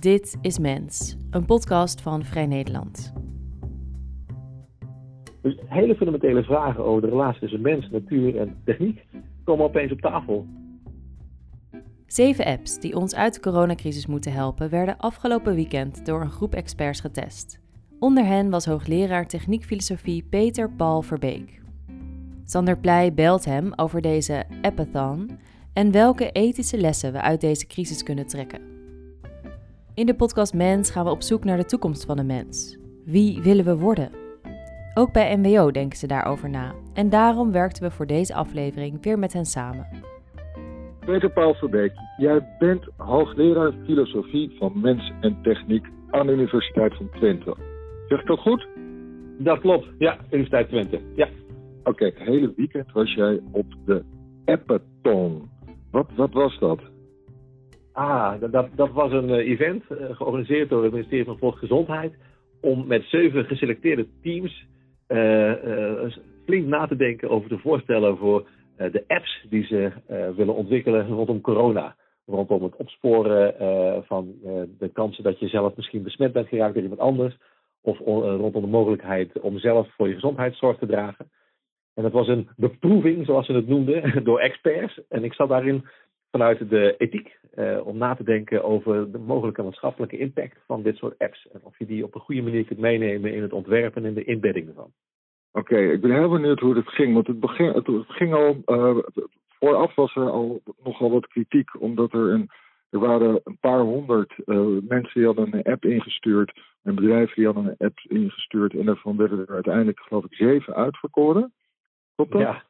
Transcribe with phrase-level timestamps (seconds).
[0.00, 3.12] Dit is Mens, een podcast van Vrij Nederland.
[5.42, 9.06] Dus hele fundamentele vragen over de relatie tussen mens, natuur en techniek
[9.44, 10.46] komen opeens op tafel.
[12.06, 16.54] Zeven apps die ons uit de coronacrisis moeten helpen, werden afgelopen weekend door een groep
[16.54, 17.60] experts getest.
[17.98, 21.62] Onder hen was hoogleraar techniekfilosofie Peter Paul Verbeek.
[22.44, 25.30] Sander Pleij belt hem over deze appathon
[25.72, 28.69] en welke ethische lessen we uit deze crisis kunnen trekken.
[30.00, 32.78] In de podcast Mens gaan we op zoek naar de toekomst van de mens.
[33.04, 34.10] Wie willen we worden?
[34.94, 36.74] Ook bij NWO denken ze daarover na.
[36.94, 39.86] En daarom werkten we voor deze aflevering weer met hen samen.
[41.00, 47.10] Peter Paul Verbeek, jij bent hoogleraar filosofie van mens en techniek aan de Universiteit van
[47.10, 47.56] Twente.
[48.08, 48.68] Zeg ik dat goed?
[49.38, 51.00] Dat klopt, ja, Universiteit Twente.
[51.14, 51.28] Ja.
[51.84, 54.04] Oké, het hele weekend was jij op de
[54.44, 55.50] Appathon.
[55.90, 56.80] Wat, wat was dat?
[57.92, 62.14] Ah, dat, dat was een uh, event uh, georganiseerd door het ministerie van Volksgezondheid
[62.60, 64.66] om met zeven geselecteerde teams
[65.08, 66.10] uh,
[66.44, 69.92] flink na te denken over de voorstellen voor de apps die ze
[70.36, 71.96] willen ontwikkelen rondom corona.
[72.26, 73.54] Rondom het opsporen
[74.06, 74.34] van
[74.78, 77.36] de kansen dat je zelf misschien besmet bent geraakt door iemand anders.
[77.80, 81.30] Of rondom de mogelijkheid om zelf voor je gezondheidszorg te dragen.
[81.94, 85.00] En dat was een beproeving, zoals ze het noemden, door experts.
[85.08, 85.84] En ik zat daarin
[86.30, 90.96] vanuit de ethiek uh, om na te denken over de mogelijke maatschappelijke impact van dit
[90.96, 91.48] soort apps.
[91.52, 94.24] En of je die op een goede manier kunt meenemen in het ontwerpen en de
[94.24, 94.92] inbedding ervan.
[95.52, 97.14] Oké, okay, ik ben heel benieuwd hoe het ging.
[97.14, 98.98] Want het, begin, het ging al, uh,
[99.58, 102.50] vooraf was er al nogal wat kritiek, omdat er een.
[102.90, 106.60] Er waren een paar honderd uh, mensen die hadden een app ingestuurd.
[106.82, 108.74] En bedrijven die hadden een app ingestuurd.
[108.74, 111.52] En daarvan werden er uiteindelijk, geloof ik, zeven uitverkoren.
[112.14, 112.40] Klopt dat?
[112.40, 112.64] Ja,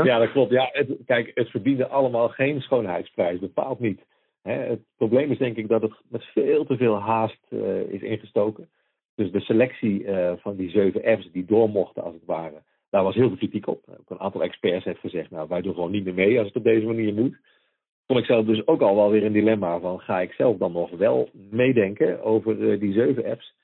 [0.00, 0.18] ja?
[0.18, 0.50] dat klopt.
[0.50, 4.00] Ja, het, kijk, het verdiende allemaal geen schoonheidsprijs, bepaald niet.
[4.42, 8.68] het probleem is denk ik dat het met veel te veel haast uh, is ingestoken.
[9.14, 13.02] Dus de selectie uh, van die zeven apps die door mochten, als het ware, daar
[13.02, 13.84] was heel veel kritiek op.
[13.88, 16.56] Ook een aantal experts heeft gezegd, nou, wij doen gewoon niet meer mee als het
[16.56, 17.36] op deze manier moet.
[18.06, 20.72] Vond ik zelf dus ook al wel weer een dilemma van, ga ik zelf dan
[20.72, 23.54] nog wel meedenken over uh, die zeven apps?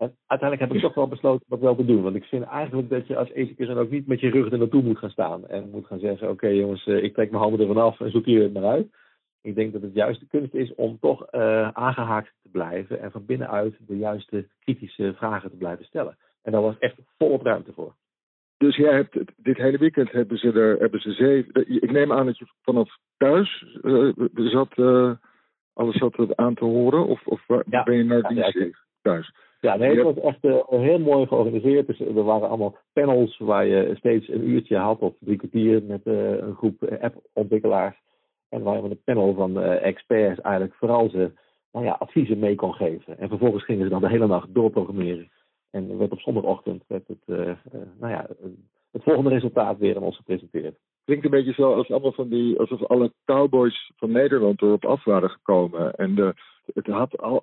[0.00, 2.02] En uiteindelijk heb ik toch wel besloten dat wel te doen.
[2.02, 4.58] Want ik vind eigenlijk dat je als ethicus dan ook niet met je rug er
[4.58, 5.48] naartoe moet gaan staan.
[5.48, 8.24] En moet gaan zeggen, oké okay, jongens, ik trek mijn handen ervan af en zoek
[8.24, 8.86] hier het maar uit.
[9.42, 13.00] Ik denk dat het juist de kunst is om toch uh, aangehaakt te blijven.
[13.00, 16.16] En van binnenuit de juiste kritische vragen te blijven stellen.
[16.42, 17.94] En daar was echt volop ruimte voor.
[18.56, 21.82] Dus jij hebt dit hele weekend hebben ze er hebben ze zeven.
[21.82, 25.12] Ik neem aan dat je vanaf thuis uh, zat, uh,
[25.72, 27.06] alles zat aan te horen.
[27.06, 28.70] Of, of ja, ben je naar ja,
[29.02, 29.32] thuis?
[29.60, 31.86] Ja, nee, het was echt uh, heel mooi georganiseerd.
[31.86, 36.00] Dus er waren allemaal panels waar je steeds een uurtje had of drie kwartier met
[36.04, 37.96] uh, een groep appontwikkelaars.
[38.48, 41.32] En waar je met een panel van uh, experts eigenlijk vooral ze
[41.72, 43.18] nou ja, adviezen mee kon geven.
[43.18, 45.30] En vervolgens gingen ze dan de hele nacht doorprogrammeren.
[45.70, 47.26] En werd op zondagochtend werd het,
[47.98, 48.26] nou ja,
[48.90, 50.78] het volgende resultaat weer aan ons gepresenteerd.
[51.10, 55.04] Klinkt een beetje zo als allemaal van die, alsof alle cowboys van Nederland erop af
[55.04, 55.94] waren gekomen.
[55.94, 56.34] En de,
[56.74, 57.42] het had al,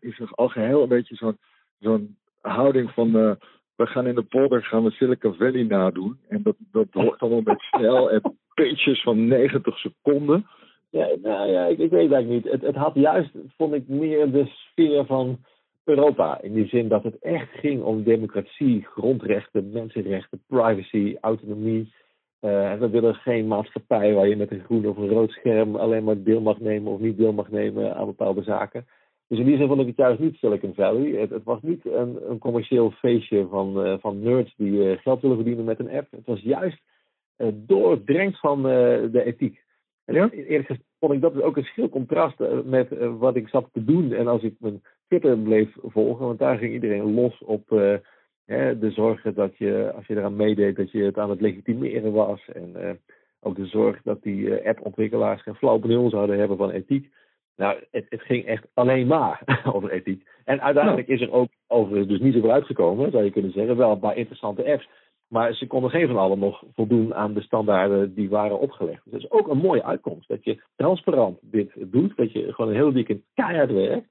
[0.00, 1.36] is al geheel een beetje
[1.78, 3.32] zo'n houding van uh,
[3.76, 6.18] we gaan in de polder gaan we Silicon Valley nadoen.
[6.28, 10.46] En dat, dat hoort allemaal met snel en pitches van 90 seconden.
[10.90, 12.52] Ja, nou ja, ik, ik weet eigenlijk niet.
[12.52, 15.38] Het, het had juist, vond ik, meer de sfeer van
[15.84, 16.40] Europa.
[16.40, 21.92] In die zin dat het echt ging om democratie, grondrechten, mensenrechten, privacy, autonomie.
[22.40, 26.04] Uh, we willen geen maatschappij waar je met een groen of een rood scherm alleen
[26.04, 28.86] maar deel mag nemen of niet deel mag nemen aan bepaalde zaken.
[29.30, 31.20] Dus in die zin vond ik het juist niet Silicon Valley.
[31.20, 35.20] Het, het was niet een, een, commercieel feestje van, uh, van nerds die uh, geld
[35.20, 36.10] willen verdienen met een app.
[36.10, 36.80] Het was juist
[37.38, 39.62] uh, doordrenkt van de ethiek.
[40.04, 40.30] En ja?
[40.30, 43.84] eerlijk gezegd vond ik dat dus ook een schil contrast met wat ik zat te
[43.84, 44.12] doen.
[44.12, 47.68] En als ik mijn Twitter bleef volgen, want daar ging iedereen los op
[48.50, 52.12] hè, de zorgen dat je, als je eraan meedeed, dat je het aan het legitimeren
[52.12, 52.40] was.
[52.52, 52.98] En
[53.40, 57.10] ook de zorg dat die appontwikkelaars geen flauw benul zouden hebben van ethiek.
[57.56, 59.42] Nou, het, het, ging echt alleen maar
[59.74, 60.28] over ethiek.
[60.44, 63.76] En uiteindelijk is er ook overigens dus niet zoveel uitgekomen, zou je kunnen zeggen.
[63.76, 64.88] Wel een paar interessante apps.
[65.28, 69.00] Maar ze konden geen van allen nog voldoen aan de standaarden die waren opgelegd.
[69.04, 70.28] Dus dat is ook een mooie uitkomst.
[70.28, 72.16] Dat je transparant dit doet.
[72.16, 74.08] Dat je gewoon een heel weekend keihard werkt.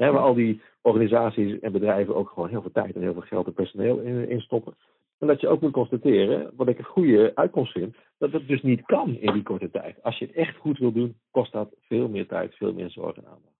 [0.00, 3.22] Hè, waar al die organisaties en bedrijven ook gewoon heel veel tijd en heel veel
[3.22, 4.74] geld en personeel in, in stoppen.
[5.18, 8.62] En dat je ook moet constateren, wat ik een goede uitkomst vind, dat het dus
[8.62, 10.02] niet kan in die korte tijd.
[10.02, 13.16] Als je het echt goed wil doen, kost dat veel meer tijd, veel meer zorg
[13.16, 13.58] en aandacht.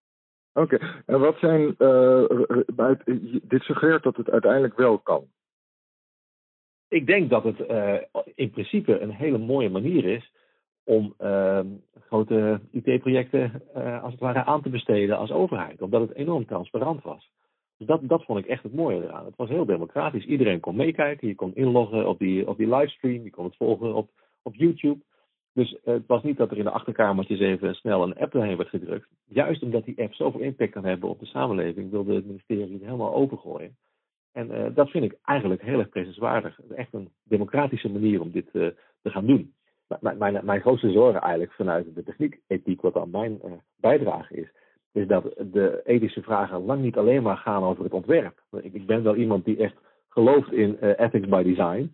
[0.53, 1.03] Oké, okay.
[1.07, 2.25] en wat zijn, uh,
[3.43, 5.25] dit suggereert dat het uiteindelijk wel kan?
[6.89, 7.95] Ik denk dat het uh,
[8.35, 10.33] in principe een hele mooie manier is
[10.91, 11.67] om ehm,
[12.01, 15.83] grote IT-projecten uh, als het ware aan te besteden als overheid.
[15.83, 17.31] Omdat het enorm transparant was.
[17.77, 19.25] Dus dat, dat vond ik echt het mooie eraan.
[19.25, 20.25] Het was heel democratisch.
[20.25, 21.29] Iedereen kon meekijken.
[21.29, 23.23] Je kon inloggen op die, op die livestream.
[23.23, 24.11] Je kon het volgen op,
[24.43, 25.01] op YouTube.
[25.53, 28.57] Dus uh, het was niet dat er in de achterkamertjes even snel een app erheen
[28.57, 29.09] werd gedrukt.
[29.25, 32.83] Juist omdat die app zoveel impact kan hebben op de samenleving, wilde het ministerie het
[32.83, 33.77] helemaal opengooien.
[34.33, 36.61] En uh, dat vind ik eigenlijk heel erg prijzenswaardig.
[36.77, 39.55] Echt een democratische manier om dit te gaan doen.
[40.01, 43.41] Mijn, mijn, mijn, grootste zorgen eigenlijk vanuit de techniek-ethiek, wat dan mijn
[43.77, 44.53] bijdrage is,
[44.93, 48.43] is dat de ethische vragen lang niet alleen maar gaan over het ontwerp.
[48.63, 49.77] Ik, ik ben wel iemand die echt
[50.09, 51.91] gelooft in ethics by design.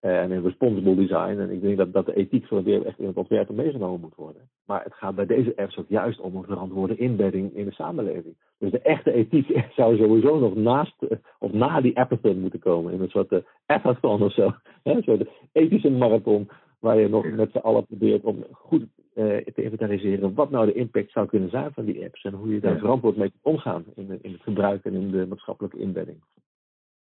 [0.00, 1.38] Eh, en in responsible design.
[1.38, 4.00] En ik denk dat, dat de ethiek van het weer echt in het ontwerp meegenomen
[4.00, 4.42] moet worden.
[4.66, 8.36] Maar het gaat bij deze apps ook juist om een verantwoorde inbedding in de samenleving.
[8.58, 12.92] Dus de echte ethiek zou sowieso nog naast eh, of na die appathon moeten komen.
[12.92, 14.52] In een soort uh, appathon of zo.
[14.82, 16.50] Een soort ethische marathon.
[16.80, 21.12] Waar je nog met z'n allen probeert om goed te inventariseren wat nou de impact
[21.12, 22.22] zou kunnen zijn van die apps.
[22.22, 25.78] En hoe je daar verantwoord mee omgaan in, in het gebruik en in de maatschappelijke
[25.78, 26.22] inbedding.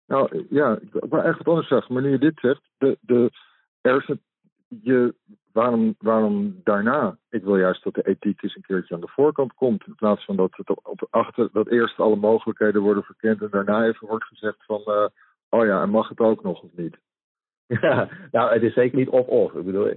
[0.07, 1.95] Nou ja, ik wil eigenlijk wat anders zeggen.
[1.95, 3.31] Maar nu je dit zegt, de, de,
[3.81, 4.21] er is het,
[4.83, 5.15] je,
[5.53, 7.19] waarom, waarom daarna?
[7.31, 9.87] Ik wil juist dat de ethiek eens een keertje aan de voorkant komt.
[9.87, 13.87] In plaats van dat, het op, achter, dat eerst alle mogelijkheden worden verkend en daarna
[13.87, 15.07] even wordt gezegd van, uh,
[15.49, 16.99] oh ja, en mag het ook nog of niet?
[17.81, 19.55] Ja, nou, het is zeker niet of-of.
[19.55, 19.89] Ik bedoel,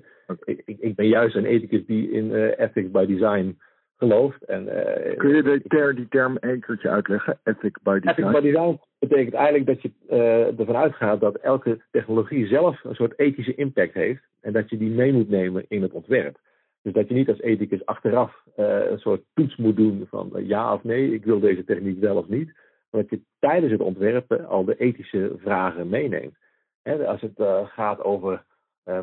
[0.44, 3.59] ik, ik, ben juist een ethicus die in uh, ethics by design
[3.97, 4.44] gelooft.
[4.44, 7.39] En, uh, Kun je de ter, die term een keertje uitleggen?
[7.44, 8.21] Ethic by design?
[8.21, 12.95] Ethic by design betekent eigenlijk dat je uh, ervan uitgaat dat elke technologie zelf een
[12.95, 14.23] soort ethische impact heeft.
[14.41, 16.38] En dat je die mee moet nemen in het ontwerp.
[16.81, 20.83] Dus dat je niet als ethicus achteraf een soort toets moet doen van ja of
[20.83, 22.51] nee, ik wil deze techniek wel of niet.
[22.89, 26.35] Maar dat je tijdens het ontwerpen al de ethische vragen meeneemt.
[26.83, 28.44] Als het gaat over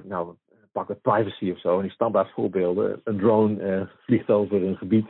[0.02, 0.34] nou,
[0.72, 3.00] pak het privacy of zo, en die standaard voorbeelden.
[3.04, 5.06] Een drone uh, vliegt over een gebied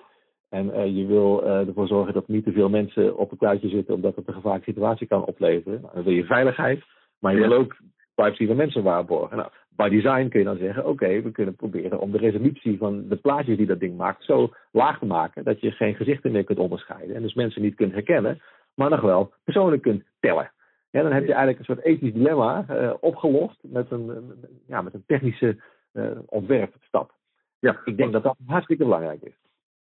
[0.49, 3.69] en uh, je wil uh, ervoor zorgen dat niet te veel mensen op het tuitje
[3.69, 5.81] zitten, omdat het een gevaarlijke situatie kan opleveren.
[5.81, 6.85] Nou, dan wil je veiligheid,
[7.19, 7.77] maar je wil ook
[8.15, 9.37] privacy van mensen waarborgen.
[9.37, 12.79] Nou, by design kun je dan zeggen, oké, okay, we kunnen proberen om de resolutie
[12.79, 16.33] van de plaatjes die dat ding maakt zo laag te maken dat je geen gezichten
[16.33, 18.41] meer kunt onderscheiden en dus mensen niet kunt herkennen,
[18.75, 20.53] maar nog wel persoonlijk kunt tellen.
[20.91, 24.35] Ja, dan heb je eigenlijk een soort ethisch dilemma uh, opgelost met een,
[24.67, 25.63] ja, met een technische
[25.93, 27.13] uh, ontwerpstap.
[27.59, 29.37] Ja, ik denk dat dat hartstikke belangrijk is.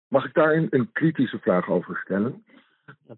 [0.09, 2.45] Mag ik daar een, kritische vraag over stellen?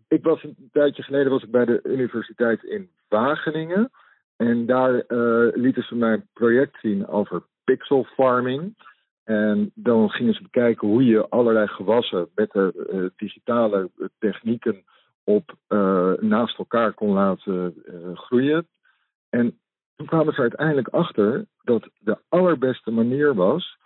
[0.08, 3.90] Ik was een tijdje geleden was ik bij de universiteit in Wageningen.
[4.36, 8.74] En daar uh, lieten ze mij een project zien over pixel farming.
[9.24, 14.84] En dan gingen ze bekijken hoe je allerlei gewassen met de uh, digitale technieken
[15.36, 18.68] uh, naast elkaar kon laten uh, groeien.
[19.28, 19.58] En
[19.96, 23.78] toen kwamen ze uiteindelijk achter dat de allerbeste manier was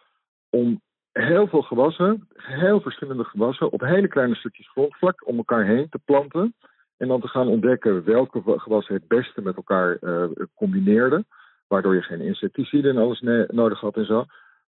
[0.50, 0.80] om
[1.12, 6.00] heel veel gewassen, heel verschillende gewassen, op hele kleine stukjes grondvlak om elkaar heen te
[6.04, 6.54] planten.
[6.96, 10.24] En dan te gaan ontdekken welke gewassen het beste met elkaar uh,
[10.54, 11.26] combineerden.
[11.66, 14.24] Waardoor je geen insecticiden en alles nodig had en zo.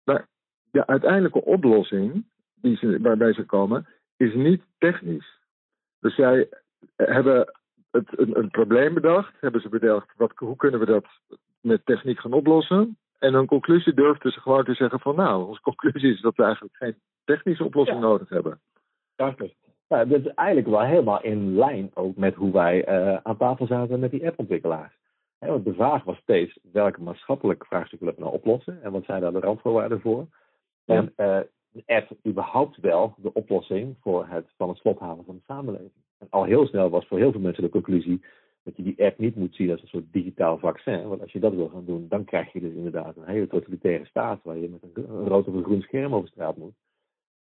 [0.04, 0.26] Maar
[0.70, 2.24] de uiteindelijke oplossing
[2.54, 3.86] die ze, waarbij ze komen,
[4.16, 5.39] is niet technisch.
[6.00, 6.48] Dus zij
[6.96, 7.52] hebben
[7.90, 11.06] het, een, een, probleem bedacht, hebben ze bedacht, wat, hoe kunnen we dat
[11.60, 12.98] met techniek gaan oplossen?
[13.18, 16.42] En hun conclusie durfden ze gewoon te zeggen van nou, onze conclusie is dat we
[16.42, 16.94] eigenlijk geen
[17.24, 18.60] technische oplossing nodig hebben.
[19.16, 19.38] Dank
[19.88, 23.66] Nou, dat is eigenlijk wel helemaal in lijn ook met hoe wij uh, aan tafel
[23.66, 24.98] zaten met die appontwikkelaars.
[25.38, 29.04] He, want de vraag was steeds welke maatschappelijke vraagstukken willen we nou oplossen en wat
[29.04, 30.26] zijn daar de randvoorwaarden voor.
[30.84, 30.94] Ja.
[30.94, 31.40] En uh,
[31.72, 36.02] de app überhaupt wel de oplossing voor het van het slot halen van de samenleving.
[36.18, 38.24] En al heel snel was voor heel veel mensen de conclusie
[38.62, 41.08] dat je die app niet moet zien als een soort digitaal vaccin.
[41.08, 44.04] Want als je dat wil gaan doen, dan krijg je dus inderdaad een hele totalitaire
[44.04, 46.74] staat waar je met een, rood of een groen scherm over straat moet.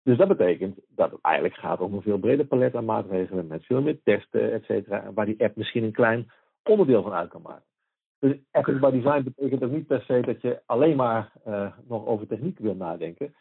[0.04, 3.66] Dus dat betekent dat het eigenlijk gaat om een veel breder palet aan maatregelen met
[3.66, 6.32] veel meer testen, et cetera, waar die app misschien een klein
[6.64, 7.66] onderdeel van uit kan maken.
[8.20, 12.06] Dus ethics by design betekent ook niet per se dat je alleen maar uh, nog
[12.06, 13.34] over techniek wil nadenken.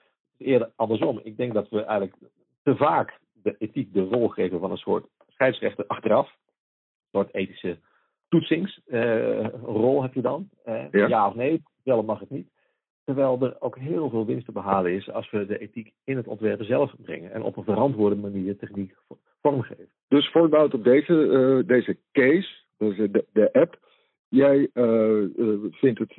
[0.42, 1.20] Eerder andersom.
[1.22, 2.16] Ik denk dat we eigenlijk
[2.62, 6.26] te vaak de ethiek de rol geven van een soort scheidsrechter achteraf.
[6.26, 7.78] Een soort ethische
[8.28, 10.48] toetsingsrol uh, heb je dan.
[10.66, 11.06] Uh, ja.
[11.06, 11.26] ja.
[11.26, 12.48] of nee, wel mag het niet.
[13.04, 16.26] Terwijl er ook heel veel winst te behalen is als we de ethiek in het
[16.26, 17.32] ontwerpen zelf brengen.
[17.32, 18.94] En op een verantwoorde manier techniek
[19.40, 19.88] vormgeven.
[20.08, 23.90] Dus voortbouwd op deze, uh, deze case, dus de, de app.
[24.28, 24.70] Jij
[25.70, 26.14] vindt het,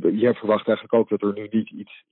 [0.00, 2.04] jij verwacht eigenlijk ook dat er nu niet iets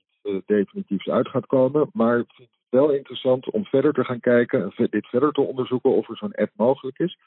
[0.46, 1.90] definitiefs uit gaat komen.
[1.92, 6.16] Maar vindt wel interessant om verder te gaan kijken, dit verder te onderzoeken of er
[6.16, 7.18] zo'n app mogelijk is.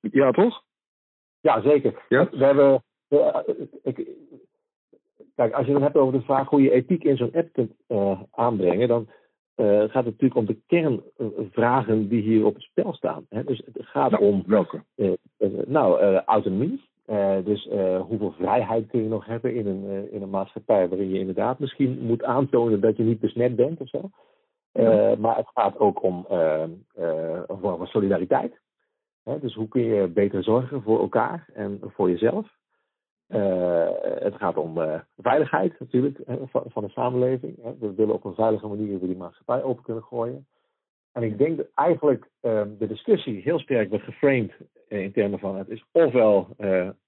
[0.00, 0.62] Ja, toch?
[1.40, 2.04] Ja, zeker.
[2.08, 2.28] Ja?
[2.30, 2.82] We hebben.
[3.82, 4.08] ik,
[5.34, 7.72] kijk, als je het hebt over de vraag hoe je ethiek in zo'n app kunt
[8.30, 9.08] aanbrengen, dan
[9.56, 13.26] gaat het natuurlijk om de kernvragen die hier op het spel staan.
[13.28, 13.44] Hè?
[13.44, 14.42] Dus het gaat nou, om.
[14.46, 14.82] Welke?
[15.66, 16.90] nou, autonomie.
[17.44, 17.68] Dus
[18.08, 21.98] hoeveel vrijheid kun je nog hebben in een, in een maatschappij waarin je inderdaad misschien
[22.00, 24.10] moet aantonen dat je niet besmet bent of zo.
[25.18, 26.84] Maar het gaat ook om een
[27.46, 28.60] vorm van solidariteit.
[29.24, 29.38] Hè?
[29.38, 32.60] Dus hoe kun je beter zorgen voor elkaar en voor jezelf?
[34.18, 37.62] het gaat om veiligheid natuurlijk van, van, de samenleving.
[37.62, 37.76] Hè?
[37.78, 40.46] We willen op een veilige manier weer die maatschappij open kunnen gooien.
[41.12, 44.52] En ik denk dat eigenlijk ehm, de discussie heel sterk wordt geframed
[44.88, 46.56] in termen van het is ofwel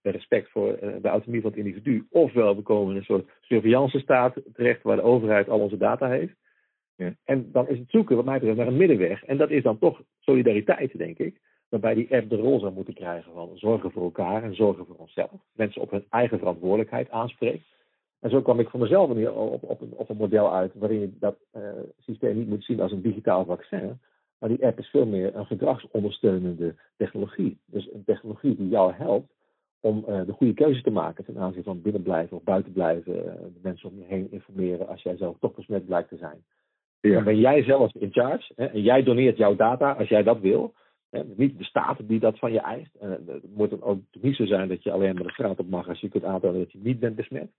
[0.03, 4.41] respect voor de autonomie van het individu, ofwel we komen in een soort surveillance staat
[4.55, 6.35] terecht waar de overheid al onze data heeft.
[6.97, 7.15] Ja.
[7.25, 9.25] En dan is het zoeken, wat mij betreft, naar een middenweg.
[9.25, 11.41] En dat is dan toch solidariteit, denk ik.
[11.69, 14.97] Waarbij die app de rol zou moeten krijgen van zorgen voor elkaar en zorgen voor
[14.97, 15.41] onszelf.
[15.53, 17.65] Mensen op hun eigen verantwoordelijkheid aanspreekt.
[18.25, 21.11] En zo kwam ik voor mezelf op, op, een, op een model uit waarin je
[21.19, 21.63] dat uh,
[21.99, 24.01] systeem niet moet zien als een digitaal vaccin.
[24.39, 27.59] Maar die app is veel meer een gedragsondersteunende technologie.
[27.67, 29.33] Dus een technologie die jou helpt
[29.81, 33.17] om uh, de goede keuze te maken ten aanzien van binnenblijven of buitenblijven.
[33.17, 36.45] Uh, de mensen om je heen informeren als jij zelf toch besmet blijkt te zijn.
[37.01, 37.15] Ja.
[37.15, 38.53] Dan ben jij zelf in charge.
[38.57, 40.75] Hè, en jij doneert jouw data als jij dat wil.
[41.11, 42.95] Hè, niet de staat die dat van je eist.
[42.95, 45.69] En het moet dan ook niet zo zijn dat je alleen maar de straat op
[45.69, 47.51] mag als je kunt aantonen dat je niet bent besmet.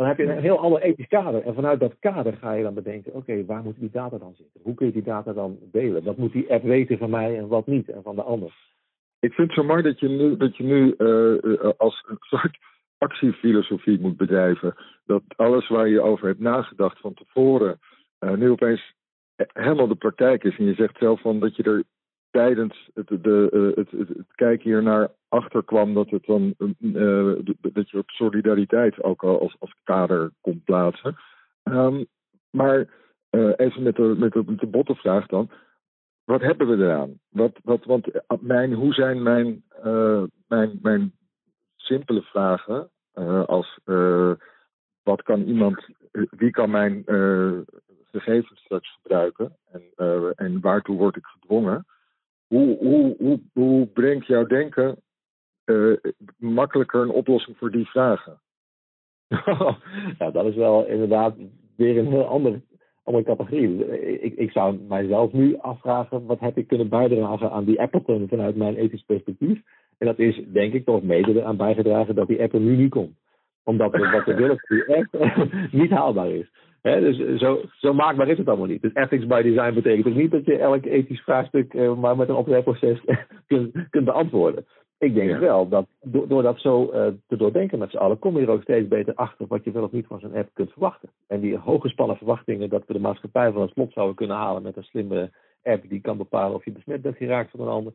[0.00, 1.42] Dan heb je een heel ander ethisch kader.
[1.42, 4.60] En vanuit dat kader ga je dan bedenken: oké, waar moet die data dan zitten?
[4.62, 6.04] Hoe kun je die data dan delen?
[6.04, 8.54] Wat moet die app weten van mij en wat niet en van de ander?
[9.18, 12.58] Ik vind het zo mooi dat je nu, dat je nu uh, als een soort
[12.98, 14.74] actiefilosofie moet bedrijven.
[15.06, 17.78] Dat alles waar je over hebt nagedacht van tevoren
[18.20, 18.94] uh, nu opeens
[19.36, 20.58] helemaal de praktijk is.
[20.58, 21.84] En je zegt zelf van dat je er
[22.30, 27.32] tijdens het, de, uh, het, het, kijken hier naar achter kwam dat het dan uh,
[27.60, 31.16] dat je ook solidariteit ook al als, als kader kon plaatsen.
[31.64, 32.06] Um,
[32.50, 32.86] maar
[33.56, 35.50] even met de, met, de, de botte vraag dan.
[36.24, 37.20] Wat hebben we eraan?
[37.28, 38.06] Wat, wat, want
[38.40, 39.64] mijn, hoe zijn mijn,
[40.48, 41.12] mijn, mijn
[41.76, 42.90] simpele vragen
[43.46, 43.78] als
[45.02, 45.88] wat kan iemand,
[46.30, 47.04] wie kan mijn
[48.04, 49.82] gegevens straks gebruiken en,
[50.36, 51.86] en waartoe word ik gedwongen.
[52.50, 54.96] Hoe, hoe, hoe, hoe brengt jouw denken
[55.64, 55.96] uh,
[56.36, 58.40] makkelijker een oplossing voor die vragen?
[60.18, 61.34] ja, dat is wel inderdaad
[61.76, 62.60] weer een heel ander,
[63.04, 64.00] andere categorie.
[64.20, 68.56] Ik, ik zou mijzelf nu afvragen, wat heb ik kunnen bijdragen aan die Appleton vanuit
[68.56, 69.60] mijn ethisch perspectief?
[69.98, 72.90] En dat is denk ik toch mede aan bijgedragen dat die app er nu niet
[72.90, 73.16] komt.
[73.64, 75.42] Omdat wat we willen app
[75.80, 76.50] niet haalbaar is
[76.82, 78.82] dus zo, zo maakbaar is het allemaal niet.
[78.82, 82.28] Dus ethics by design betekent ook niet dat je elk ethisch vraagstuk uh, maar met
[82.28, 83.00] een opleidproces
[83.46, 84.66] kunt, kunt beantwoorden.
[84.98, 88.42] Ik denk wel dat door, dat zo uh, te doordenken met z'n allen, kom je
[88.42, 91.10] er ook steeds beter achter wat je wel of niet van zo'n app kunt verwachten.
[91.26, 94.76] En die hooggespannen verwachtingen dat we de maatschappij van het slot zouden kunnen halen met
[94.76, 95.30] een slimme
[95.62, 97.92] app die kan bepalen of je besmet bent geraakt van een ander.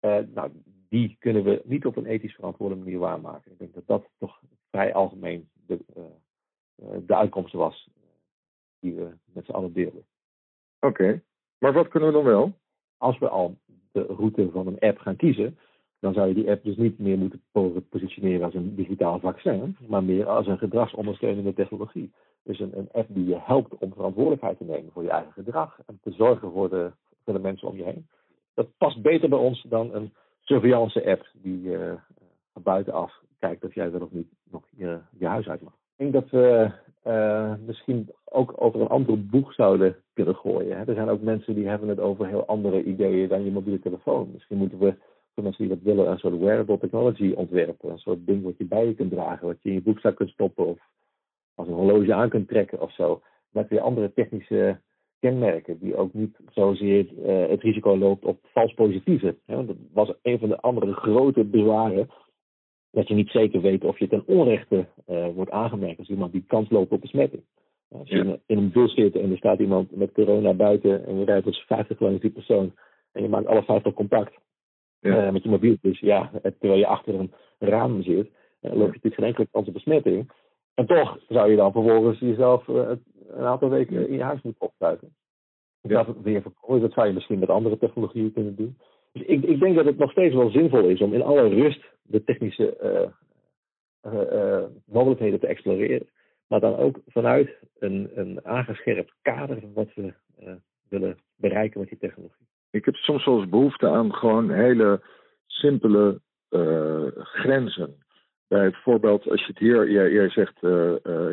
[0.00, 0.50] Uh, nou,
[0.88, 3.52] die kunnen we niet op een ethisch verantwoorde manier waarmaken.
[3.52, 5.78] Ik denk dat dat toch vrij algemeen de,
[7.06, 7.88] de uitkomst was
[8.82, 10.04] die we met z'n allen delen.
[10.80, 11.22] Oké,
[11.58, 12.52] maar wat kunnen we dan wel?
[12.96, 13.56] Als we al
[13.92, 15.58] de route van een app gaan kiezen,
[16.00, 17.42] dan zou je die app dus niet meer moeten
[17.88, 22.12] positioneren als een digitaal vaccin, maar meer als een gedragsondersteunende technologie.
[22.42, 25.78] Dus een, een app die je helpt om verantwoordelijkheid te nemen voor je eigen gedrag
[25.86, 26.90] en te zorgen voor de,
[27.24, 28.06] voor de mensen om je heen.
[28.54, 31.92] Dat past beter bij ons dan een surveillance app die uh,
[32.52, 35.72] van buitenaf kijkt of jij wel of niet nog je, je huis uit mag.
[35.72, 36.70] Ik denk dat we
[37.06, 40.76] uh, misschien ook over een ander boeg zouden kunnen gooien.
[40.76, 40.84] Hè.
[40.84, 44.30] Er zijn ook mensen die hebben het over heel andere ideeën dan je mobiele telefoon.
[44.32, 44.94] Misschien moeten we
[45.34, 47.90] voor mensen die dat willen een soort wearable technology ontwerpen.
[47.90, 50.30] Een soort ding wat je bij je kunt dragen, wat je in je broekzak kunt
[50.30, 50.78] stoppen of
[51.54, 53.22] als een horloge aan kunt trekken of zo.
[53.50, 54.80] Met weer andere technische
[55.20, 59.36] kenmerken die ook niet zozeer uh, het risico loopt op vals positieve.
[59.46, 59.66] Hè.
[59.66, 62.10] Dat was een van de andere grote bezwaren
[62.92, 66.44] dat je niet zeker weet of je ten onrechte uh, wordt aangemerkt als iemand die
[66.46, 67.42] kans loopt op besmetting.
[67.88, 68.36] Als je ja.
[68.46, 71.64] in een bus zit en er staat iemand met corona buiten en je rijdt als
[71.66, 72.72] 50 langs die persoon
[73.12, 74.34] en je maakt alle 50 contact
[75.00, 75.26] ja.
[75.26, 78.86] uh, met je mobiel, dus ja, terwijl je achter een raam zit, uh, loop je
[78.86, 80.30] natuurlijk geen enkele kans op besmetting.
[80.74, 85.14] En toch zou je dan vervolgens jezelf een aantal weken in je huis moeten opsluiten.
[85.80, 86.02] Ja.
[86.02, 88.76] Dat weer dat zou je misschien met andere technologieën kunnen doen.
[89.12, 91.84] Dus ik, ik, denk dat het nog steeds wel zinvol is om in alle rust
[92.02, 96.08] de technische uh, uh, mogelijkheden te exploreren.
[96.48, 100.14] Maar dan ook vanuit een, een aangescherpt kader van wat we
[100.88, 102.46] willen bereiken met die technologie.
[102.70, 105.02] Ik heb soms wel eens behoefte aan gewoon hele
[105.46, 106.20] simpele
[107.14, 107.96] grenzen.
[108.48, 110.56] bij het voorbeeld, als je het hier, jij, jij zegt,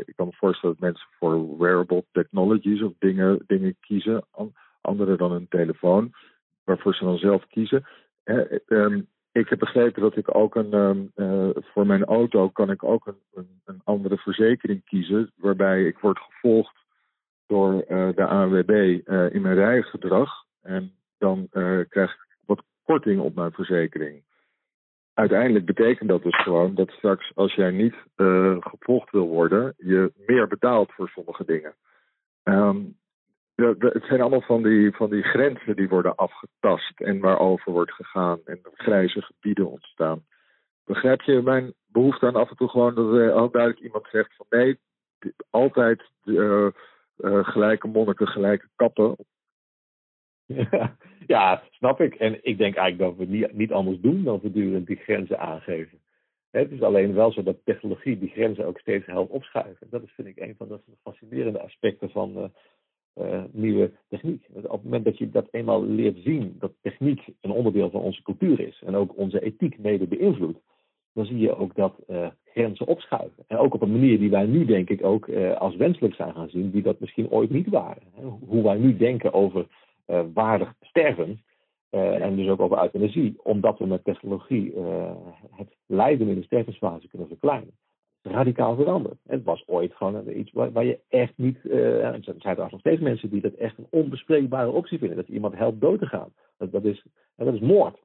[0.08, 4.26] ik kan me voorstellen dat mensen voor wearable technologies of dingen, dingen kiezen,
[4.82, 6.14] andere dan een telefoon,
[6.70, 7.86] waarvoor ze dan zelf kiezen.
[8.68, 12.84] Um, ik heb begrepen dat ik ook een, um, uh, voor mijn auto kan ik
[12.84, 16.76] ook een, een, andere verzekering kiezen, waarbij ik word gevolgd
[17.48, 18.70] door de ANWB
[19.34, 20.32] in mijn rijgedrag.
[20.62, 21.48] En dan
[21.90, 24.24] krijg ik wat korting op mijn verzekering
[25.20, 27.96] uiteindelijk betekent dat dus gewoon dat straks als jij niet
[28.60, 31.76] gevolgd wil worden, je meer betaalt voor sommige dingen.
[32.44, 32.98] Um,
[33.68, 38.40] het zijn allemaal van die, van die grenzen die worden afgetast en waarover wordt gegaan
[38.46, 40.26] en grijze gebieden ontstaan.
[40.86, 44.36] Begrijp je mijn behoefte aan af en toe gewoon dat er al duidelijk iemand zegt
[44.36, 44.80] van nee,
[45.50, 46.68] altijd uh,
[47.18, 49.16] uh, gelijke monniken, gelijke kappen.
[51.28, 52.16] Ja, snap ik.
[52.16, 56.00] En ik denk eigenlijk dat we niet, niet anders doen dan voortdurend die grenzen aangeven.
[56.52, 59.88] Het is alleen wel zo dat technologie die grenzen ook steeds helpt opschuiven.
[59.90, 62.44] Dat is, vind ik, een van de fascinerende aspecten van uh,
[63.20, 64.48] uh, nieuwe techniek.
[64.54, 68.22] Op het moment dat je dat eenmaal leert zien, dat techniek een onderdeel van onze
[68.22, 70.60] cultuur is en ook onze ethiek mede beïnvloedt,
[71.14, 73.44] dan zie je ook dat uh, grenzen opschuiven.
[73.48, 76.50] En ook op een manier die wij nu, denk ik, ook als wenselijk zijn gaan
[76.50, 78.04] zien, die dat misschien ooit niet waren.
[78.48, 79.68] Hoe wij nu denken over
[80.34, 81.42] waardig sterven.
[81.90, 84.74] En dus ook over euthanasie, omdat we met technologie
[85.52, 87.72] het lijden in de stervensfase kunnen verkleinen.
[88.32, 89.18] Radicaal veranderd.
[89.28, 91.58] Het was ooit gewoon iets waar, je echt niet.
[91.64, 95.18] Uh, er zijn trouwens nog steeds mensen die dat echt een onbespreekbare optie vinden.
[95.18, 96.34] Dat je iemand helpt dood te gaan.
[96.58, 97.06] Dat, dat, is,
[97.36, 97.98] dat is moord.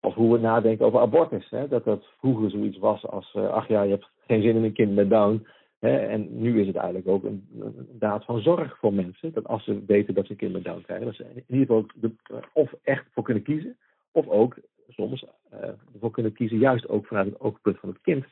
[0.00, 1.50] Of hoe we nadenken over abortus.
[1.50, 1.68] Hè?
[1.68, 4.94] Dat dat vroeger zoiets was als: ach ja, je hebt geen zin in een kind
[4.94, 5.46] met Down.
[5.90, 9.32] En nu is het eigenlijk ook een, een, daad van zorg voor mensen.
[9.32, 12.10] Dat als ze weten dat ze kinderen down krijgen, dat ze in ieder geval
[12.52, 13.76] of echt voor kunnen kiezen.
[14.12, 14.56] Of ook
[14.88, 15.60] soms uh,
[15.94, 18.24] ervoor kunnen kiezen, juist ook vanuit het oogpunt van het kind,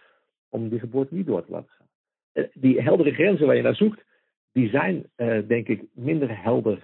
[0.53, 1.89] om die geboorte niet door te laten gaan.
[2.33, 4.05] Uh, die heldere grenzen waar je naar zoekt,
[4.53, 6.83] die zijn uh, denk ik minder helder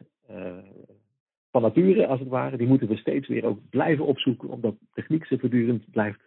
[1.50, 2.56] van nature als het ware.
[2.56, 6.20] Die moeten we steeds weer ook blijven opzoeken, omdat techniek ze voortdurend blijft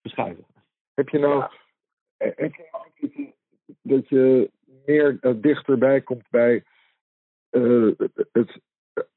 [0.00, 0.44] verschuiven.
[0.94, 1.38] Heb je nou.
[1.38, 1.50] Ja.
[2.16, 3.32] Heb je
[3.82, 4.50] dat je
[4.86, 6.64] meer uh, dichterbij komt bij
[7.50, 7.92] uh,
[8.32, 8.60] het,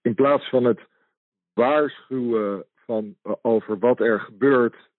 [0.01, 0.79] in plaats van het
[1.53, 4.89] waarschuwen van, uh, over wat er gebeurt,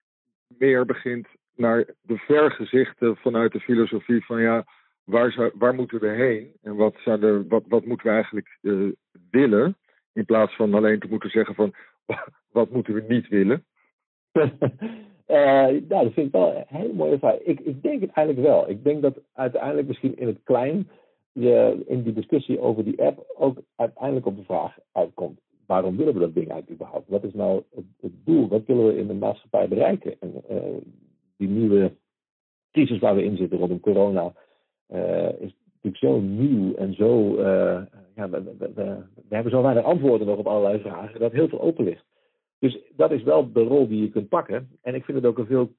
[0.47, 4.65] meer begint naar de vergezichten vanuit de filosofie van ja,
[5.05, 8.59] waar, waar moeten we heen en wat, zouden, wat, wat moeten we eigenlijk
[9.31, 9.77] willen,
[10.12, 11.75] in plaats van alleen te moeten zeggen van
[12.59, 13.65] wat moeten we niet willen.
[15.29, 17.38] Uh, dat vind ik wel een hele mooie vraag.
[17.38, 18.69] Ik, ik denk het eigenlijk wel.
[18.69, 20.88] Ik denk dat uiteindelijk misschien in het klein
[21.33, 25.41] je in die discussie over die app ook uiteindelijk op de vraag uitkomt.
[25.67, 27.09] Waarom willen we dat ding eigenlijk überhaupt?
[27.09, 27.62] Wat is nou
[28.01, 28.49] het, doel?
[28.49, 30.17] Wat willen we in de maatschappij bereiken?
[30.21, 30.57] En uh,
[31.46, 31.96] die nieuwe
[32.70, 34.33] crisis waar we in zitten rondom corona
[34.88, 37.40] uh, is natuurlijk zo nieuw en zo.
[38.14, 42.05] ja, we, hebben zo weinig antwoorden nog op allerlei vragen dat heel veel open ligt.
[42.59, 44.68] Dus dat is wel de rol die je kunt pakken.
[44.83, 45.72] En ik vind het ook een veel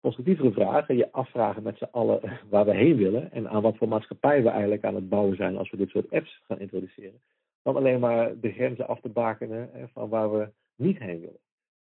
[0.00, 0.88] constructievere vraag.
[0.88, 3.32] En je afvragen met z'n allen waar we heen willen.
[3.32, 6.10] En aan wat voor maatschappij we eigenlijk aan het bouwen zijn als we dit soort
[6.10, 7.20] apps gaan introduceren.
[7.62, 11.40] Dan alleen maar de grenzen af te bakenen van waar we niet heen willen.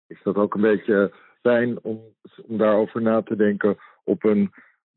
[0.06, 1.12] Is dat ook een beetje
[1.46, 2.00] fijn om,
[2.46, 4.52] om daarover na te denken op een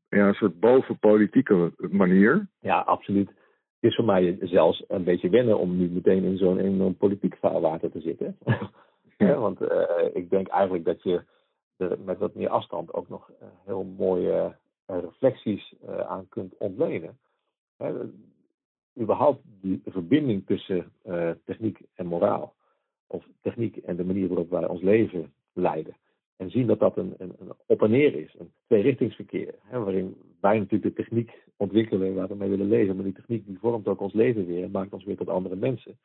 [0.10, 2.48] ja, soort bovenpolitieke manier?
[2.60, 3.28] Ja, absoluut.
[3.80, 7.38] Het is voor mij zelfs een beetje wennen om nu meteen in zo'n enorm politiek
[7.38, 8.38] vaarwater te zitten.
[9.18, 9.40] Ja.
[9.46, 9.70] Want uh,
[10.14, 11.24] ik denk eigenlijk dat je
[11.78, 14.56] er met wat meer afstand ook nog uh, heel mooie
[14.88, 15.76] uh, reflecties
[16.08, 17.18] aan kunt ontlenen.
[19.00, 20.92] überhaupt die verbinding tussen
[21.46, 22.54] techniek en moraal.
[23.08, 25.96] Of techniek en de manier waarop wij ons leven leiden.
[26.40, 29.56] En zien dat dat een, een, een op en neer is, een tweerichtingsverkeer.
[29.64, 32.96] Hè, waarin wij natuurlijk de techniek ontwikkelen waar we mee willen leven.
[32.96, 35.56] Maar die techniek die vormt ook ons leven weer en maakt ons weer tot andere
[35.56, 35.98] mensen.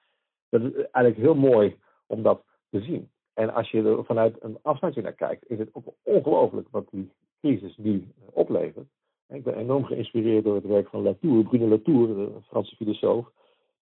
[0.48, 3.10] Dat is eigenlijk heel mooi om dat te zien.
[3.34, 7.10] En als je er vanuit een afstandje naar kijkt, is het ook ongelooflijk wat die
[7.40, 8.88] crisis nu oplevert.
[9.28, 13.30] Ik ben enorm geïnspireerd door het werk van Latour, Bruno Latour, een Franse filosoof,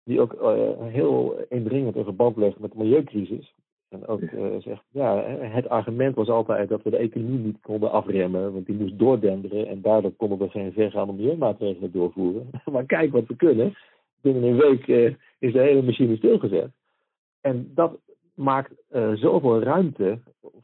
[0.05, 3.55] die ook uh, heel indringend een verband legt met de milieucrisis.
[3.95, 7.91] En ook uh, zegt, ja, het argument was altijd dat we de economie niet konden
[7.91, 12.51] afremmen, want die moest doordenderen en daardoor konden we geen vergaande milieumaatregelen doorvoeren.
[12.73, 13.75] maar kijk wat we kunnen.
[14.21, 16.71] Binnen een week uh, is de hele machine stilgezet.
[17.41, 17.99] En dat
[18.35, 20.19] maakt uh, zoveel ruimte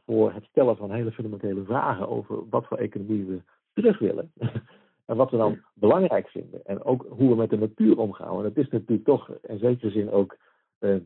[0.05, 3.41] voor het stellen van hele fundamentele vragen over wat voor economie we
[3.73, 4.31] terug willen.
[5.05, 6.65] en wat we dan belangrijk vinden.
[6.65, 8.33] En ook hoe we met de natuur omgaan.
[8.33, 10.37] Want het is natuurlijk toch in zekere zin ook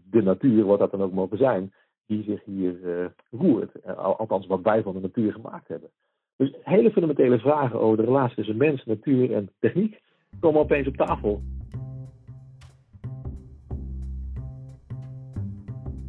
[0.10, 1.74] de natuur, wat dat dan ook mogen zijn,
[2.08, 3.86] die zich hier uh, roert.
[3.98, 5.90] althans, wat wij van de natuur gemaakt hebben.
[6.38, 10.02] Dus hele fundamentele vragen over de relatie tussen mens, natuur en techniek
[10.40, 11.42] komen opeens op tafel.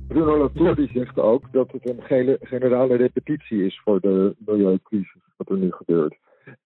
[0.08, 5.22] Bruno Latour die zegt ook dat het een gele, generale repetitie is voor de milieucrisis,
[5.36, 6.16] wat er nu gebeurt.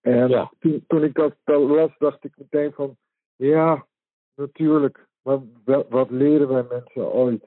[0.01, 0.53] En Ja.
[0.59, 2.97] toen, toen ik dat las, dacht ik meteen van,
[3.37, 3.87] ja,
[4.37, 7.45] natuurlijk, maar wel- wat leren wij mensen ooit?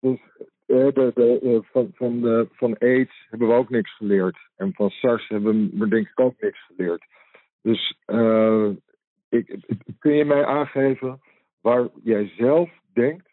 [0.00, 4.38] Dus eh, de, de, eh, van, van, de, van AIDS hebben we ook niks geleerd.
[4.56, 7.04] En van SARS hebben we denk ik ook niks geleerd.
[7.62, 8.68] Dus eh,
[9.28, 9.56] ik,
[9.98, 11.20] kun je mij aangeven
[11.60, 13.28] waar jij zelf denkt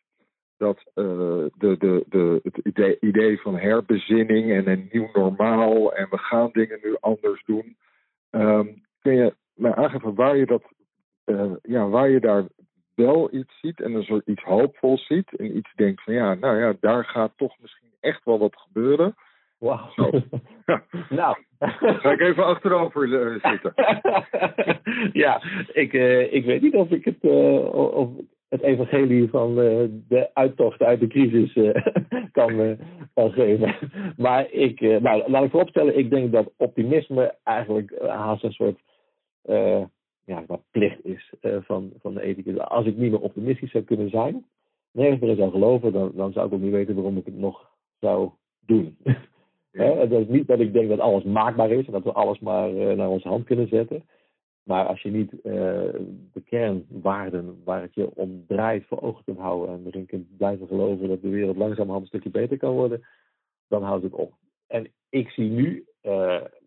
[0.57, 6.07] dat eh, de, de, de, het idee, idee van herbezinning en een nieuw normaal en
[6.09, 7.77] we gaan dingen nu anders doen.
[8.29, 8.67] ehm,
[9.01, 10.63] kun je mij aangeven waar je dat,
[11.23, 12.43] eh, ja, waar je daar
[12.95, 16.57] wel iets ziet en een soort iets hoopvols ziet en iets denkt van ja, nou
[16.57, 19.15] ja, daar gaat toch misschien echt wel wat gebeuren.
[19.57, 19.89] Wauw.
[21.09, 21.37] Nou.
[21.59, 23.73] Ga ik even achterover eh, zitten.
[25.23, 25.41] ja,
[25.73, 28.09] ik, eh, ik weet niet of ik het, eh, of
[28.49, 31.53] het evangelie van de uittocht uit de crisis
[32.31, 32.77] kan,
[33.13, 33.75] kan geven.
[34.17, 38.79] Maar ik, nou, laat ik vooropstellen, ik denk dat optimisme eigenlijk haast een soort
[40.25, 42.57] ja, wat plicht is eh, van, van de ethicus.
[42.57, 44.45] Als ik niet meer optimistisch zou kunnen zijn,
[44.91, 47.37] nergens meer in zou geloven, dan, dan zou ik ook niet weten waarom ik het
[47.37, 48.97] nog zou doen.
[49.71, 52.39] Hè, dat is niet dat ik denk dat alles maakbaar is en dat we alles
[52.39, 54.03] maar eh, naar onze hand kunnen zetten.
[54.63, 55.43] Maar als je niet eh,
[56.33, 60.67] de kernwaarden waar het je om draait voor ogen kunt houden en erin kunt blijven
[60.67, 63.05] geloven dat de wereld langzamerhand een stukje beter kan worden,
[63.67, 64.33] dan houdt het op.
[64.67, 65.85] En ik zie nu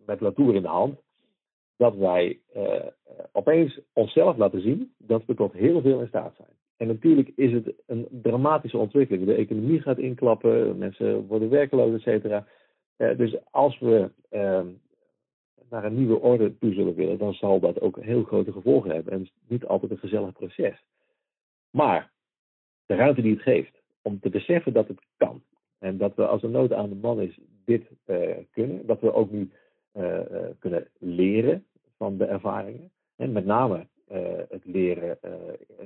[0.07, 1.01] met Latour in de hand
[1.79, 2.87] dat wij eh,
[3.33, 6.57] opeens onszelf laten zien dat we tot heel veel in staat zijn.
[6.77, 9.27] En natuurlijk is het een dramatische ontwikkeling.
[9.27, 12.47] De economie gaat inklappen, mensen worden werkeloos, et cetera.
[12.97, 14.61] Eh, dus als we eh,
[15.71, 19.13] naar een nieuwe orde toe zullen willen, dan zal dat ook heel grote gevolgen hebben.
[19.13, 20.85] En het is niet altijd een gezellig proces.
[21.71, 22.11] Maar
[22.87, 25.43] de ruimte die het geeft om te beseffen dat het kan.
[25.79, 28.87] En dat we als er nood aan de man is dit eh, kunnen.
[28.87, 29.51] Dat we ook nu
[30.59, 31.65] kunnen leren
[31.97, 32.91] van de ervaringen.
[33.17, 35.33] En met name eh, het leren eh,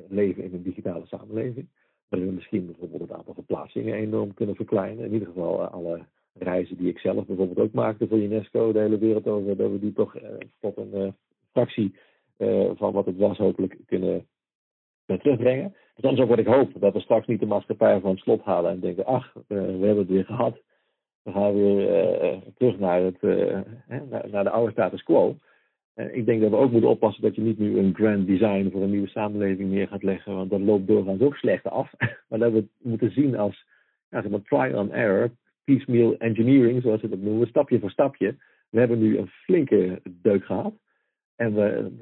[0.09, 1.69] leven in een digitale samenleving.
[2.09, 5.05] Waarin we misschien bijvoorbeeld het aantal verplaatsingen enorm kunnen verkleinen.
[5.05, 8.79] In ieder geval eh, alle reizen die ik zelf bijvoorbeeld ook maakte voor UNESCO de
[8.79, 9.57] hele wereld over.
[9.57, 11.09] Dat we die toch eh, tot een eh,
[11.51, 11.95] fractie
[12.37, 14.27] eh, van wat het was hopelijk kunnen,
[15.07, 15.75] terugbrengen.
[15.95, 16.81] Dus dat is ook wat ik hoop.
[16.81, 19.87] Dat we straks niet de maatschappij van het slot halen en denken, ach, eh, we
[19.87, 20.61] hebben het weer gehad.
[21.23, 23.61] We gaan weer eh, terug naar, het, eh,
[24.11, 25.37] naar, naar de oude status quo.
[25.95, 28.69] Eh, ik denk dat we ook moeten oppassen dat je niet nu een grand design
[28.71, 31.93] voor een nieuwe samenleving neer gaat leggen, want dat loopt doorgaans ook slecht af.
[32.29, 33.67] maar dat we het moeten zien als
[34.11, 35.31] ja, zeg maar, trial and error,
[35.65, 38.37] piecemeal engineering, zoals ze dat noemen, stapje voor stapje.
[38.71, 40.75] We hebben nu een flinke deuk gehad
[41.37, 41.93] en we,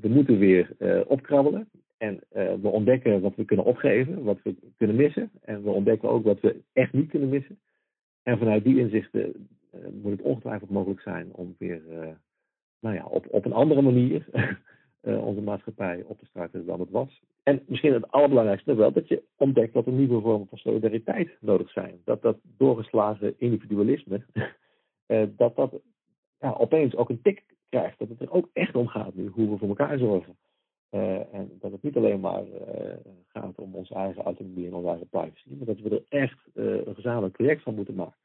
[0.00, 1.68] we, moeten weer eh, opkrabbelen.
[1.98, 5.30] En eh, we ontdekken wat we kunnen opgeven, wat we kunnen missen.
[5.42, 7.58] En we ontdekken ook wat we echt niet kunnen missen.
[8.22, 12.08] En vanuit die inzichten eh, moet het ongetwijfeld mogelijk zijn om weer eh,
[12.80, 14.26] nou ja, op, op een andere manier
[15.00, 17.22] eh, onze maatschappij op te starten dan het was.
[17.42, 21.70] En misschien het allerbelangrijkste wel, dat je ontdekt dat er nieuwe vormen van solidariteit nodig
[21.70, 22.00] zijn.
[22.04, 24.24] Dat dat doorgeslagen individualisme,
[25.36, 25.80] dat dat
[26.38, 27.98] ja, opeens ook een tik krijgt.
[27.98, 30.36] Dat het er ook echt om gaat nu, hoe we voor elkaar zorgen.
[30.90, 32.94] Uh, en dat het niet alleen maar uh,
[33.42, 36.86] gaat om onze eigen autonomie en onze eigen privacy, maar dat we er echt uh,
[36.86, 38.20] een gezamenlijk project van moeten maken.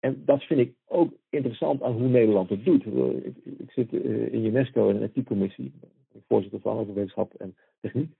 [0.00, 2.84] En dat vind ik ook interessant aan hoe Nederland het doet.
[3.24, 5.72] Ik, ik zit uh, in UNESCO in een ethiekcommissie,
[6.12, 8.12] ik voorzitter van over wetenschap en techniek.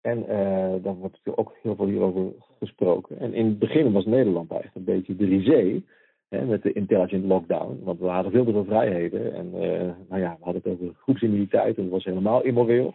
[0.00, 3.18] En uh, daar wordt ook heel veel hierover gesproken.
[3.18, 5.84] En in het begin was Nederland eigenlijk een beetje de risée
[6.28, 7.80] hè, met de intelligent lockdown.
[7.82, 9.34] Want we hadden veel te veel vrijheden.
[9.34, 9.50] En
[10.08, 12.94] nou ja, we hadden het over groepsimmuniteit en dat was helemaal immoreel.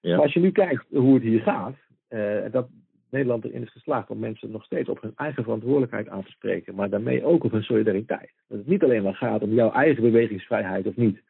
[0.00, 0.14] Ja.
[0.14, 1.74] Maar als je nu kijkt hoe het hier gaat,
[2.08, 2.68] uh, dat
[3.10, 6.74] Nederland erin is geslaagd om mensen nog steeds op hun eigen verantwoordelijkheid aan te spreken,
[6.74, 8.32] maar daarmee ook op hun solidariteit.
[8.48, 11.22] Dat het niet alleen maar gaat om jouw eigen bewegingsvrijheid of niet.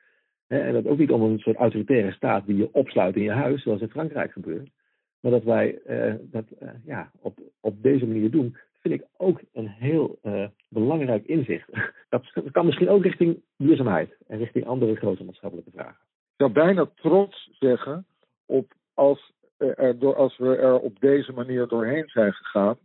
[0.46, 3.30] Hè, en dat ook niet om een soort autoritaire staat die je opsluit in je
[3.30, 4.70] huis, zoals in Frankrijk gebeurt.
[5.20, 9.40] Maar dat wij uh, dat uh, ja, op, op deze manier doen, vind ik ook
[9.52, 10.18] een heel
[10.68, 11.68] belangrijk inzicht.
[12.08, 16.00] Dat kan misschien ook richting duurzaamheid en richting andere grote maatschappelijke vragen.
[16.36, 18.06] Ik zou bijna trots zeggen
[18.46, 22.78] op als, er, door, als we er op deze manier doorheen zijn gegaan.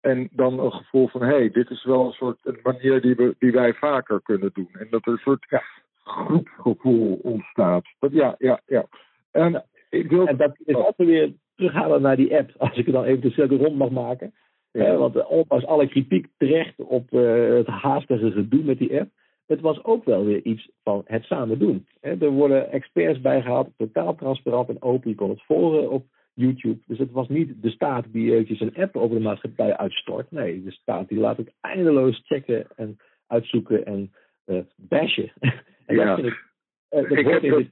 [0.00, 3.14] En dan een gevoel van, hé, hey, dit is wel een soort een manier die,
[3.14, 4.68] we, die wij vaker kunnen doen.
[4.72, 5.62] En dat er een soort ja,
[6.04, 7.84] groepgevoel ontstaat.
[7.98, 8.86] Dat, ja, ja, ja.
[9.30, 10.26] En, ik wil...
[10.26, 13.30] en dat is altijd weer terughalen naar die app, als ik er dan even de
[13.30, 14.34] cirkel rond mag maken.
[14.72, 14.92] Ja.
[14.92, 19.10] Uh, want ondanks alle kritiek terecht op uh, het haastige gedoe met die app,
[19.50, 21.86] het was ook wel weer iets van het samen doen.
[22.00, 25.10] Er worden experts bijgehaald, totaal transparant en open.
[25.10, 26.78] Je kon het volgen op YouTube.
[26.86, 30.30] Dus het was niet de staat die eventjes een app over de maatschappij uitstort.
[30.30, 34.12] Nee, de staat die laat het eindeloos checken en uitzoeken en
[34.46, 35.32] uh, bashen.
[35.86, 36.04] en ja.
[36.04, 36.44] dat vind ik,
[36.90, 37.64] uh, ik, heb dat,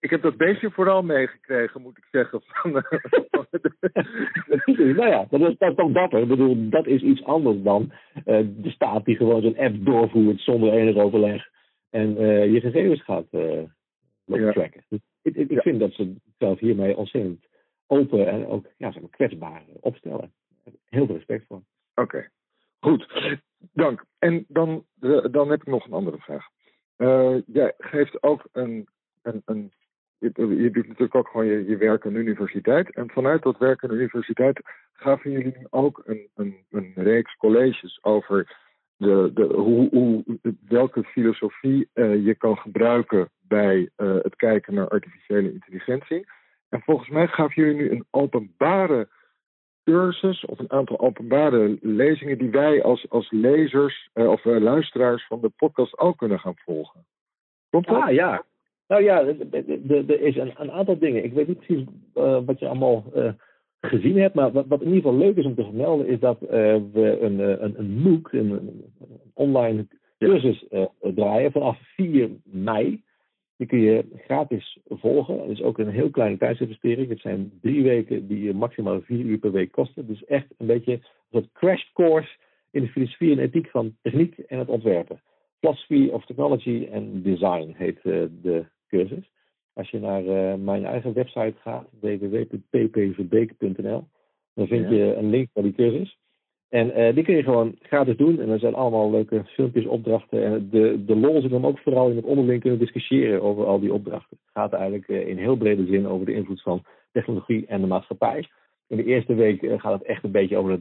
[0.00, 2.40] ik heb dat beestje vooral meegekregen, moet ik zeggen.
[2.44, 2.82] Van, uh,
[4.76, 6.22] nou ja, dat is, dat toch dapper.
[6.22, 7.92] Ik bedoel, dat is iets anders dan
[8.24, 11.48] de staat die gewoon zo'n app doorvoert zonder enig overleg.
[11.90, 12.14] En
[12.52, 13.26] je gegevens gaat
[14.24, 14.52] ja.
[14.52, 14.84] tracken.
[14.88, 17.46] Dus ik, ik, vind dat ze zelf hiermee ontzettend
[17.86, 20.32] open en ook ja, zeg maar, kwetsbaar opstellen.
[20.88, 21.62] Heel veel respect voor.
[21.94, 22.28] Oké,
[22.80, 23.06] goed.
[23.72, 24.04] Dank.
[24.18, 26.46] En dan, uh, dan heb ik nog een andere vraag.
[26.96, 28.88] Uh, jij geeft ook een.
[29.22, 29.72] een, een
[30.22, 32.94] je, je, doet natuurlijk ook gewoon je, werk aan de universiteit.
[32.94, 34.60] En vanuit dat werk aan de universiteit
[34.92, 38.56] gaven jullie ook een, een, een reeks colleges over
[38.96, 40.24] de, de, hoe, hoe,
[40.68, 46.26] welke filosofie uh, je kan gebruiken bij het kijken naar artificiële intelligentie.
[46.68, 49.08] En volgens mij gaven jullie nu een openbare
[49.84, 55.40] cursus of een aantal openbare lezingen die wij als, als lezers uh, of luisteraars van
[55.40, 57.06] de podcast ook kunnen gaan volgen.
[57.70, 58.02] Klopt dat?
[58.02, 58.44] Ah ja.
[58.92, 61.24] Nou ja, er is een, een, aantal dingen.
[61.24, 63.04] Ik weet niet precies uh, wat je allemaal
[63.80, 66.38] gezien hebt, maar wat, wat, in ieder geval leuk is om te vermelden is dat
[66.40, 68.84] we een, een, een MOOC, een, een
[69.34, 69.86] online
[70.18, 70.66] cursus
[71.00, 73.02] draaien vanaf 4 mei.
[73.56, 75.40] Die kun je gratis volgen.
[75.40, 77.08] Het is ook een heel kleine tijdsinvestering.
[77.08, 80.06] Het zijn drie weken die je maximaal vier uur per week kosten.
[80.06, 82.36] Dus echt een beetje een soort crash course
[82.70, 85.20] in de filosofie en ethiek van techniek en het ontwerpen.
[85.62, 89.30] Philosophy of Technology and Design heet de cursus.
[89.72, 94.04] Als je naar uh, mijn eigen website gaat, www.ppverbeek.nl,
[94.54, 96.18] dan vind je een link naar die cursus.
[96.68, 98.40] En uh, die kun je gewoon gratis doen.
[98.40, 100.44] En er zijn allemaal leuke filmpjes, opdrachten.
[100.44, 103.80] En de, de lol zit hem ook vooral in het onderling kunnen discussiëren over al
[103.80, 104.38] die opdrachten.
[104.40, 107.86] Het gaat eigenlijk uh, in heel brede zin over de invloed van technologie en de
[107.86, 108.48] maatschappij.
[108.88, 110.80] In de eerste week uh, gaat het echt een beetje over de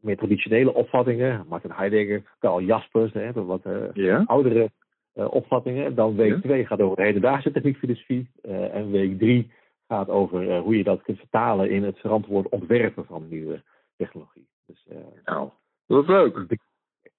[0.00, 1.44] meer traditionele opvattingen.
[1.48, 3.62] Martin Heidegger, Carl Jaspers, hè, wat
[3.94, 4.26] yeah.
[4.26, 4.70] oudere
[5.14, 5.94] opvattingen.
[5.94, 6.68] Dan week 2 yeah.
[6.68, 8.30] gaat over hedendaagse techniekfilosofie.
[8.72, 9.52] en week 3
[9.88, 13.62] gaat over hoe je dat kunt vertalen in het verantwoord ontwerpen van nieuwe
[13.96, 14.46] technologie.
[14.66, 14.88] Dus,
[15.24, 15.48] nou,
[15.86, 16.58] dat is leuk.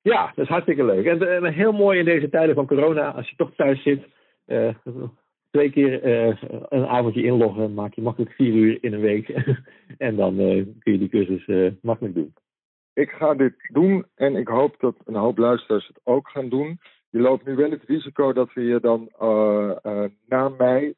[0.02, 1.06] Ja, dat is hartstikke leuk.
[1.06, 4.06] En, en, heel mooi in deze tijden van corona, als je toch thuis zit,
[4.48, 4.76] uh,
[5.52, 6.38] twee keer uh,
[6.70, 9.30] een avondje inloggen, maak je makkelijk vier uur in een week.
[9.98, 10.36] en dan
[10.80, 12.34] kun je die cursus makkelijk doen.
[12.94, 16.80] Ik ga dit doen en ik hoop dat een hoop luisteraars het ook gaan doen.
[17.16, 19.10] Je loopt nu wel het risico dat we je dan
[20.28, 20.94] na mij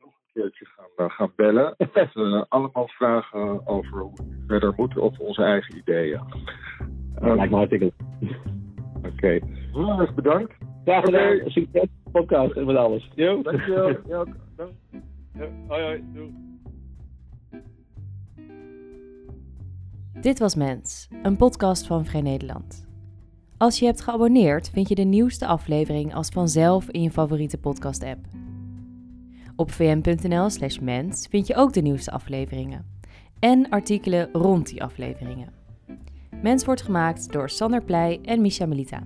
[0.00, 1.74] nog keertje gaan, uh, gaan bellen.
[1.94, 6.20] Met uh, allemaal vragen over hoe we verder moeten of onze eigen ideeën.
[7.22, 7.92] Um, Lijkt me hartstikke
[8.96, 9.08] Oké.
[9.08, 9.42] Okay.
[9.72, 10.52] Heel erg bedankt.
[10.84, 11.34] Graag gedaan.
[11.34, 11.50] Okay.
[11.50, 13.10] Succes podcast en met alles.
[13.14, 13.42] Jo.
[13.42, 13.88] Dankjewel.
[14.08, 14.24] ja,
[14.56, 14.72] dank.
[15.34, 16.04] Ja, hoi hoi.
[16.12, 16.34] Doei.
[20.20, 22.89] Dit was Mens, een podcast van Vrij Nederland.
[23.60, 28.18] Als je hebt geabonneerd, vind je de nieuwste aflevering als vanzelf in je favoriete podcast-app.
[29.56, 32.86] Op vm.nl/slash mens vind je ook de nieuwste afleveringen
[33.38, 35.52] en artikelen rond die afleveringen.
[36.42, 39.02] Mens wordt gemaakt door Sander Pleij en Misha Melita.